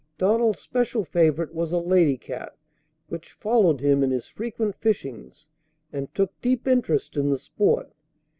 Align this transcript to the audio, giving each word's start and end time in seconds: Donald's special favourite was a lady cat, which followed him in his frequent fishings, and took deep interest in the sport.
Donald's 0.17 0.57
special 0.57 1.05
favourite 1.05 1.53
was 1.53 1.71
a 1.71 1.77
lady 1.77 2.17
cat, 2.17 2.57
which 3.07 3.33
followed 3.33 3.81
him 3.81 4.01
in 4.01 4.09
his 4.09 4.25
frequent 4.25 4.75
fishings, 4.77 5.45
and 5.93 6.11
took 6.15 6.31
deep 6.41 6.67
interest 6.67 7.15
in 7.15 7.29
the 7.29 7.37
sport. 7.37 7.91